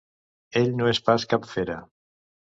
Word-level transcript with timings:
Ell 0.61 0.71
no 0.79 0.87
és 0.93 1.01
pas 1.11 1.27
cap 1.35 1.47
fera. 1.53 1.79